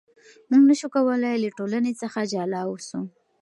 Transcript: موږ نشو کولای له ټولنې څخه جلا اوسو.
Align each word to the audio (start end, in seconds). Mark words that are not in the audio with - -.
موږ 0.49 0.61
نشو 0.69 0.87
کولای 0.95 1.35
له 1.43 1.49
ټولنې 1.57 1.91
څخه 2.01 2.19
جلا 2.31 2.61
اوسو. 2.69 2.99